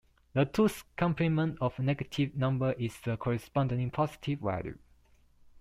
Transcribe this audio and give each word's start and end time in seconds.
The 0.33 0.45
two's 0.45 0.83
complement 0.97 1.59
of 1.61 1.77
a 1.77 1.83
negative 1.83 2.33
number 2.35 2.71
is 2.73 2.99
the 3.01 3.17
corresponding 3.17 3.91
positive 3.91 4.39
value. 4.39 4.79